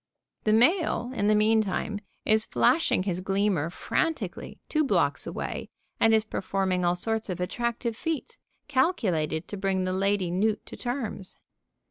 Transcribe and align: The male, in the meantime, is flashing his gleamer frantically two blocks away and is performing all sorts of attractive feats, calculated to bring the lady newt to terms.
The 0.45 0.51
male, 0.51 1.11
in 1.13 1.27
the 1.27 1.35
meantime, 1.35 1.99
is 2.25 2.47
flashing 2.47 3.03
his 3.03 3.21
gleamer 3.21 3.69
frantically 3.69 4.59
two 4.67 4.83
blocks 4.83 5.27
away 5.27 5.69
and 5.99 6.11
is 6.11 6.25
performing 6.25 6.83
all 6.83 6.95
sorts 6.95 7.29
of 7.29 7.39
attractive 7.39 7.95
feats, 7.95 8.39
calculated 8.67 9.47
to 9.47 9.57
bring 9.57 9.83
the 9.83 9.93
lady 9.93 10.31
newt 10.31 10.65
to 10.65 10.75
terms. 10.75 11.35